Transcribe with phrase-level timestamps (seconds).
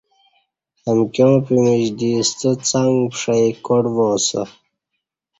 [0.89, 4.41] امکیاں پمیچ دی ستہ څݣ پݜئی کاٹ وا اسہ